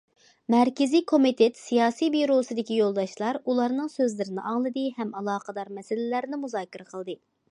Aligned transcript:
مەركىزىي 0.51 1.01
كومىتېت 1.09 1.59
سىياسىي 1.65 2.09
بىيۇروسىدىكى 2.15 2.79
يولداشلار 2.79 3.39
ئۇلارنىڭ 3.51 3.93
سۆزلىرىنى 3.97 4.47
ئاڭلىدى 4.53 4.85
ھەم 4.97 5.15
ئالاقىدار 5.21 5.73
مەسىلىلەرنى 5.79 6.43
مۇزاكىرە 6.47 6.91
قىلدى. 6.95 7.19